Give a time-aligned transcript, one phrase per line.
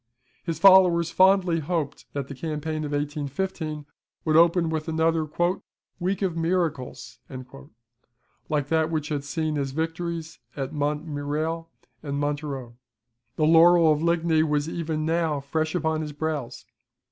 [0.43, 3.85] His followers fondly hoped that the campaign of 1815
[4.25, 5.29] would open with another
[5.99, 7.19] "week of miracles,"
[8.49, 11.67] like that which had seen his victories at Montmirail
[12.01, 12.77] and Montereau.
[13.35, 16.65] The laurel of Ligny was even now fresh upon his brows.